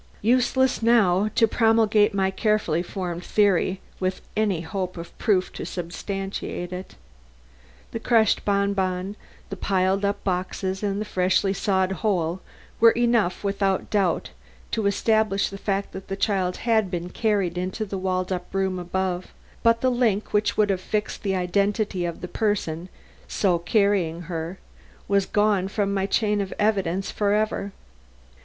Useless 0.23 0.81
now 0.81 1.29
to 1.35 1.47
promulgate 1.47 2.11
my 2.11 2.31
carefully 2.31 2.81
formed 2.81 3.23
theory, 3.23 3.79
with 3.99 4.21
any 4.35 4.61
hope 4.61 4.97
of 4.97 5.15
proof 5.19 5.53
to 5.53 5.63
substantiate 5.63 6.73
it. 6.73 6.95
The 7.91 7.99
crushed 7.99 8.43
bonbon, 8.43 9.15
the 9.51 9.55
piled 9.57 10.03
up 10.03 10.23
boxes 10.23 10.81
and 10.81 10.99
the 10.99 11.05
freshly 11.05 11.53
sawed 11.53 11.91
hole 11.91 12.39
were 12.79 12.93
enough 12.93 13.43
without 13.43 13.91
doubt 13.91 14.31
to 14.71 14.87
establish 14.87 15.49
the 15.49 15.59
fact 15.59 15.91
that 15.91 16.07
the 16.07 16.17
child 16.17 16.57
had 16.65 16.89
been 16.89 17.09
carried 17.11 17.55
into 17.55 17.85
the 17.85 17.99
walled 17.99 18.31
up 18.31 18.51
room 18.55 18.79
above, 18.79 19.27
but 19.61 19.81
the 19.81 19.91
link 19.91 20.33
which 20.33 20.57
would 20.57 20.71
have 20.71 20.81
fixed 20.81 21.21
the 21.21 21.35
identity 21.35 22.05
of 22.05 22.21
the 22.21 22.27
person 22.27 22.89
so 23.27 23.59
carrying 23.59 24.21
her 24.21 24.57
was 25.07 25.27
gone 25.27 25.67
from 25.67 25.93
my 25.93 26.07
chain 26.07 26.41
of 26.41 26.51
evidence 26.57 27.11
for 27.11 27.33
ever. 27.33 27.71